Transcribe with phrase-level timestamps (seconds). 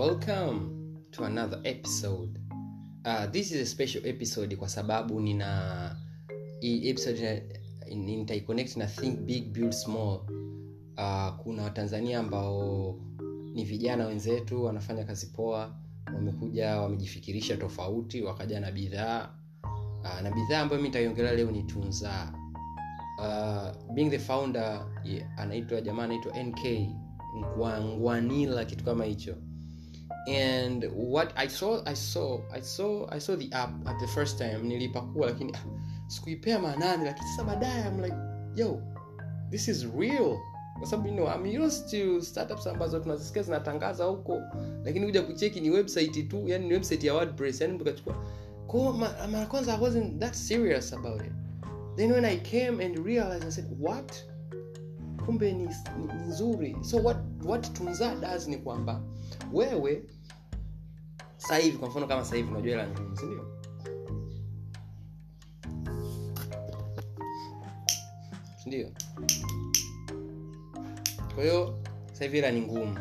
[0.00, 2.38] welcome to another episode.
[3.04, 5.96] Uh, this is a special episode kwa sababu nina
[6.62, 7.42] episode
[7.94, 10.20] nitaiconnect na think big build small.
[10.98, 12.94] Uh, kuna watanzania ambao
[13.54, 15.74] ni vijana wenzetu wanafanya kazi poa
[16.14, 19.30] wamekuja wamejifikirisha tofauti wakaja na bidhaa.
[20.02, 22.32] Uh, na bidhaa ambayo mi nitaiongelea leo ni tunza.
[23.18, 26.60] Uh, being the founder yeah, anaitwa jamaa anaitwa nk
[27.96, 29.36] ngwanila kitu kama hicho
[30.26, 34.38] and what i saw i saw i saw i saw the app at the first
[34.38, 35.64] time nilipakua lakini ah,
[36.06, 38.16] sikuipea maanani lakini sasa baadaye i'm like
[38.56, 38.82] yo
[39.50, 40.38] this is real.
[40.78, 44.42] Kwa sababu you know, I'm used to startups ambazo tunazisikia zinatangaza huko
[44.84, 48.14] lakini kuja kucheki ni website tu yani ni website ya wordpress yani tukachukua
[48.66, 48.92] kwa
[49.28, 51.32] mara kwanza i wasn't that serious about it.
[51.96, 54.29] Then when i came and realized i said what
[55.26, 55.72] kumbe ni, ni,
[56.28, 56.76] nzuri.
[56.82, 59.02] So what, what tunza does ni kwamba
[59.52, 60.02] wewe
[61.36, 63.46] sasa hivi kwa mfano kama sasa hivi unajua hela ngumu sindio
[68.62, 68.90] sindio
[71.34, 71.78] kwa hiyo
[72.12, 72.96] sasa hivi hela ni ngumu.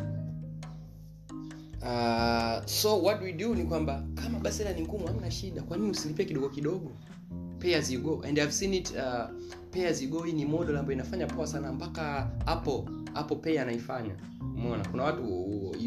[1.82, 5.62] Uh, so what we do ni kwamba kama basi hela ni ngumu hamna shida.
[5.62, 6.92] Kwa nini usilipie kidogo kidogo
[7.60, 8.22] pay as you go.
[8.28, 9.28] And i've seen it uh,
[9.72, 10.24] pay as you go.
[10.24, 12.84] Hii ni model ambayo inafanya poa sana mpaka apple
[13.16, 14.16] apple pay anaifanya.
[14.42, 14.88] Umeona?
[14.88, 15.24] Kuna watu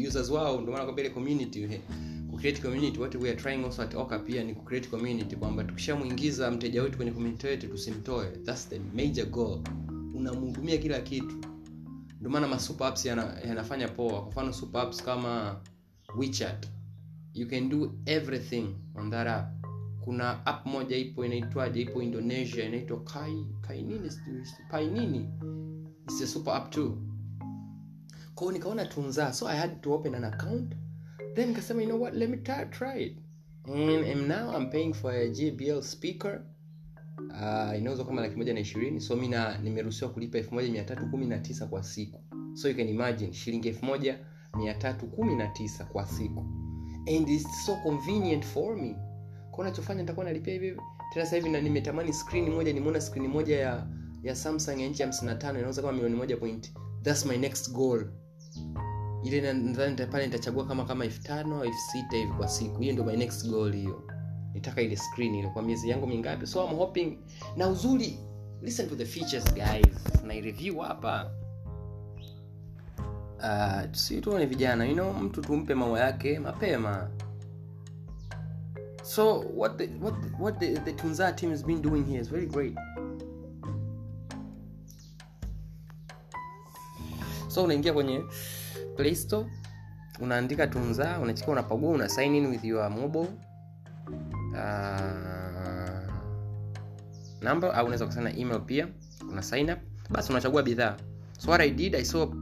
[0.07, 1.81] users wao ndio maana ile community he,
[2.31, 2.99] kucreate community.
[2.99, 6.97] What we are trying also at oka pia ni kucreate community kwamba tukishamuingiza mteja wetu
[6.97, 8.25] kwenye community yetu tusimtoe.
[8.25, 9.59] That's the major goal.
[10.15, 11.35] Unamhudumia kila kitu.
[12.19, 14.21] Ndio maana ma super apps yana, yanafanya poa.
[14.21, 15.59] Kwa mfano super apps kama
[16.17, 16.67] WeChat.
[17.33, 19.52] You can do everything on that app
[20.03, 24.09] kuna app moja ipo inaitwaje ipo indonesia inaitwa kai kai nini
[24.71, 25.29] pai nini?
[26.07, 26.97] It's a super app too.
[28.35, 30.73] Kwao nikaona tunza so i had to open an account.
[31.35, 32.13] Then nikasema you know what?
[32.13, 33.17] Let me try, try it.
[33.65, 36.41] And, and now i'm paying for a gbl speaker.
[37.17, 39.01] Uh, inauzwa kama laki moja na ishirini.
[39.01, 39.27] So mi
[39.63, 42.23] nimeruhusiwa kulipa elfu moja mia tatu kumi na tisa kwa siku.
[42.53, 44.19] So you can imagine shilingi elfu moja
[44.57, 46.39] mia tatu kumi na tisa kwa siku.
[47.07, 48.95] And it's so convenient for me
[49.55, 50.71] kwa nachofanya nitakuwa nalipia hivi.
[51.13, 53.87] Tena sasa hivi na nimetamani screen moja nimeona screen moja ya
[54.23, 56.73] ya samsung ya nchi 55 inauza kama milioni moja point.
[57.01, 58.05] Thats my next goal.
[59.23, 62.79] Ile nadhani pale nitachagua kama kama elfu tano au elfu sita hivi kwa siku.
[62.79, 64.03] Hiyo ndio my next goal hiyo.
[64.53, 66.47] Nitaka ile screen ile kwa miezi yangu mingapi?
[66.47, 67.17] So I'm hoping
[67.57, 68.19] na uzuri
[68.61, 70.23] listen to the features guys.
[70.23, 71.31] Na review hapa.
[73.39, 77.09] Uh, si tuone vijana you know mtu tumpe maua yake mapema
[79.03, 82.29] so what the, what the, what the, the tunza team has been doing here is
[82.29, 82.75] very great.
[87.47, 88.23] So unaingia kwenye
[88.97, 89.45] play store
[90.19, 93.27] unaandika tunza unachika unapagua una sign in with your mobile
[94.51, 96.13] uh,
[97.41, 98.87] number au unaweza kusana email pia
[99.29, 99.79] una sign up.
[100.09, 100.97] Basi unachagua bidhaa.
[101.37, 102.33] So what i did i saw uh,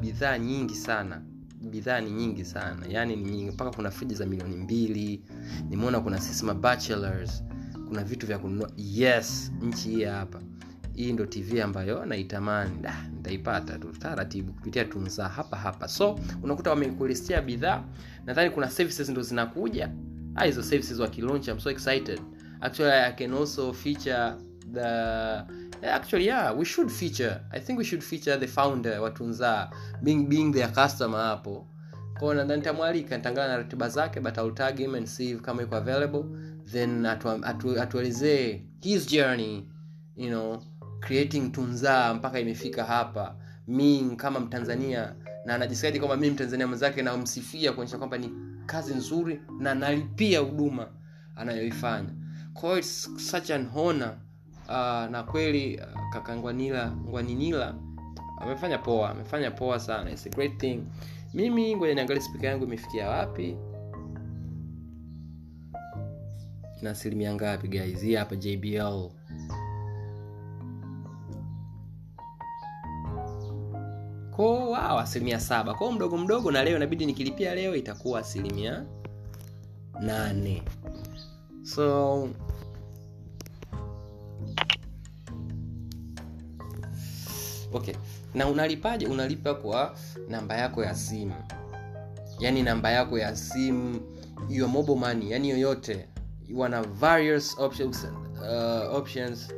[0.00, 1.22] bidhaa nyingi sana
[1.70, 2.86] bidhaa ni nyingi sana.
[2.88, 3.50] Yani ni nyingi.
[3.50, 5.22] Mpaka kuna friji za milioni mbili.
[5.68, 7.44] Nimeona kuna sisma bachelors.
[7.88, 8.70] Kuna vitu vya kununua.
[8.76, 10.40] Yes nchi hii hapa.
[10.94, 12.70] Hii ndo tv ambayo naitamani.
[13.16, 13.88] Nitaipata tu.
[13.98, 15.88] Taratibu kupitia tunza hapa hapa.
[15.88, 17.84] So unakuta wamekulistia bidhaa.
[18.26, 19.90] Nadhani kuna services ndo zinakuja.
[20.34, 22.20] Ah, hizo services wakilaunch I'm so excited.
[22.60, 24.32] Actually i can also feature
[24.72, 24.86] the
[25.82, 27.40] actually yeah we should feature.
[27.52, 29.70] I think we should feature the founder watunza
[30.02, 31.66] being, being their customer hapo.
[32.22, 35.76] Nadhani nitamwalika nitangana na ratiba zake but I'll tag him and see if kama iko
[35.76, 36.24] available.
[36.72, 39.68] Then atu- atu- atuelezee his journey
[40.16, 40.62] you know
[41.00, 43.36] creating tunza mpaka imefika hapa.
[43.68, 45.14] Mi kama mtanzania
[45.44, 48.30] na anajisikiaje kwamba mi mtanzania mwenzake namsifia kuonyesha kwamba ni
[48.66, 50.88] kazi nzuri na nalipia huduma
[51.36, 52.08] anayoifanya.
[52.78, 54.16] It's such an honor
[54.70, 57.74] uh, na kweli uh, kaka ngwanila ngwaninila
[58.40, 60.86] amefanya poa amefanya poa sana It's a great thing.
[61.34, 63.56] Mimi ngoja niangalie spika yangu imefikia wapi?
[66.82, 68.00] Na asilimia ngapi guys?
[68.02, 69.08] Hii hapa jbl
[74.36, 75.74] ko wow, asilimia saba.
[75.74, 78.84] Kwao mdogo mdogo na leo inabidi nikilipia leo itakuwa asilimia
[80.00, 80.62] nane.
[81.62, 82.28] So
[87.72, 87.94] okay.
[88.34, 89.06] Na unalipaje?
[89.06, 89.94] Unalipa kwa
[90.28, 91.34] namba yako ya simu.
[92.40, 94.00] Yaani namba yako ya simu
[94.48, 96.06] your mobile money yani yoyote.
[96.54, 98.06] Wana various options,
[98.40, 99.48] uh, options.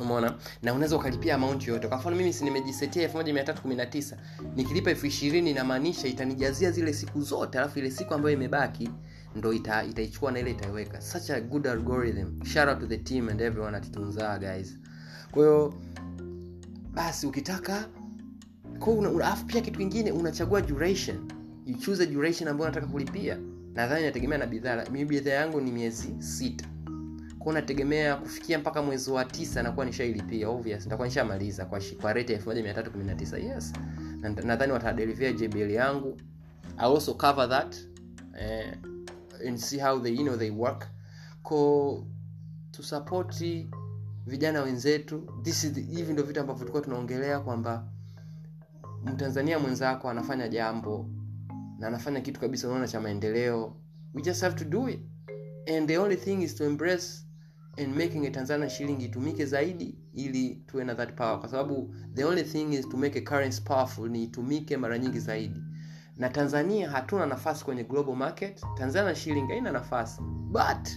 [0.00, 0.34] Umeona?
[0.62, 1.88] Na unaweza ukalipia amount yoyote.
[1.88, 4.16] Kwa mimi nimejisetia 1319
[4.56, 8.90] nikilipa elfu ishirini inamaanisha itanijazia zile siku zote alafu ile siku ambayo imebaki
[9.36, 11.00] ndo ita, itaichukua na ile itaiweka.
[11.00, 12.44] Such a good algorithm.
[12.44, 14.78] Shout out to the team and everyone atitunzaa guys.
[15.30, 15.72] Kwa
[16.98, 17.88] basi ukitaka
[18.78, 21.32] kwa pia kitu kingine unachagua duration.
[21.66, 23.38] You choose duration ambayo unataka kulipia.
[23.74, 24.84] Nadhani inategemea na bidhaa.
[24.92, 26.66] Mimi bidhaa yangu ni miezi sita.
[27.38, 30.84] Kwa nategemea kufikia mpaka mwezi wa tisa nakuwa nishailipia obvious.
[30.84, 33.72] Nitakuwa nishamaliza kwa, kwa rate ya 1319 yes.
[34.20, 36.16] Na- nadhani watadelivia jbl yangu.
[36.76, 37.76] I also cover that
[38.40, 38.74] eh,
[39.48, 40.86] and see how they, you know, they work.
[41.42, 42.06] Ko
[42.70, 43.70] tusapoti
[44.28, 45.28] vijana wenzetu.
[45.42, 47.88] This is the- hivi ndo vitu ambavyo tulikuwa tunaongelea kwamba
[49.04, 51.10] mtanzania mwenzako anafanya jambo
[51.78, 53.76] na anafanya kitu kabisa unaona cha maendeleo.
[54.14, 55.00] We just have to do it.
[55.76, 57.06] And the only thing is to embrace
[57.78, 61.40] and making a tanzania shilling itumike zaidi ili tuwe na that power.
[61.40, 65.18] Kwa sababu the only thing is to make a currency powerful ni itumike mara nyingi
[65.20, 65.60] zaidi.
[66.16, 68.64] Na tanzania hatuna nafasi kwenye global market.
[68.78, 70.20] Tanzania shilling haina nafasi.
[70.52, 70.88] But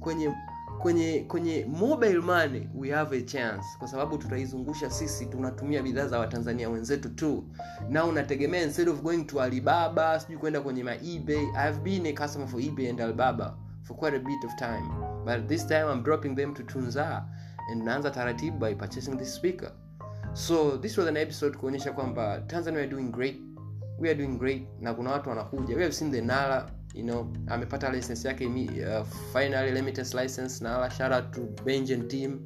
[0.00, 0.34] kwenye
[0.78, 3.64] kwenye kwenye mobile money we have a chance.
[3.78, 7.44] Kwa sababu tutaizungusha sisi tunatumia bidhaa za watanzania wenzetu tu.
[7.88, 11.46] Na unategemea instead of going to alibaba sijui kwenda kwenye ma ebay.
[11.54, 14.88] I have been a customer for ebay and alibaba for quite a bit of time.
[15.24, 17.24] But this time i'm dropping them to tunza
[17.72, 19.72] and naanza taratibu by purchasing this speaker.
[20.32, 23.40] So this was an episode kuonyesha kwamba tanzania are doing great.
[23.98, 24.62] We are doing great.
[24.80, 25.76] Na kuna watu wanakuja.
[25.76, 30.90] We have seen the nala you know amepata license yake uh, finally limited license nala
[30.90, 32.40] shout out to benjen team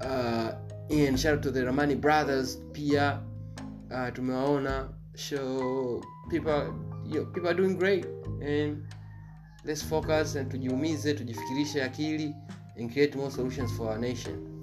[0.00, 0.52] uh,
[0.90, 3.20] and shout out to the ramani brothers pia.
[3.90, 4.88] Uh, tumewaona.
[5.14, 6.74] So people
[7.04, 8.04] you, people are doing great.
[8.42, 8.84] And
[9.64, 12.34] let's focus and tujiumize tujifikirishe akili
[12.76, 14.55] and create more solutions for our nation